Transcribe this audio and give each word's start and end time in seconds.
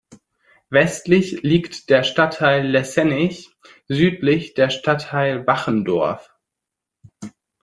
Westlich 0.71 1.43
liegt 1.43 1.91
der 1.91 2.01
Stadtteil 2.01 2.65
Lessenich, 2.65 3.51
südlich 3.87 4.55
der 4.55 4.71
Stadtteil 4.71 5.45
Wachendorf. 5.45 6.31